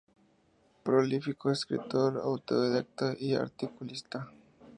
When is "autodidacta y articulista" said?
2.23-4.31